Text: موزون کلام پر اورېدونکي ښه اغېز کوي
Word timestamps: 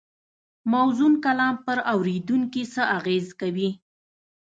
موزون 0.71 1.13
کلام 1.25 1.55
پر 1.65 1.77
اورېدونکي 1.93 2.63
ښه 2.71 2.83
اغېز 2.97 3.25
کوي 3.39 3.69